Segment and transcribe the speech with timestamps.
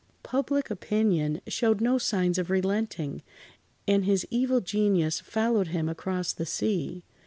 [0.23, 3.21] Public opinion showed no signs of relenting,
[3.87, 7.03] and his evil genius followed him across the sea.